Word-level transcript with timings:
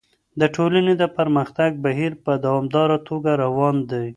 د 0.39 0.41
ټولني 0.55 0.93
د 1.01 1.03
پرمختګ 1.17 1.71
بهير 1.85 2.13
په 2.23 2.31
دوامداره 2.45 2.97
توګه 3.07 3.31
روان 3.43 3.75
دی. 3.91 4.07